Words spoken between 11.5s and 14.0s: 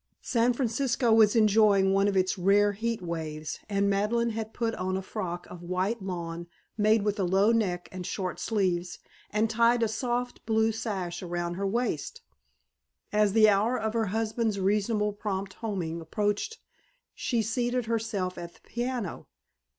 her waist. As the hour of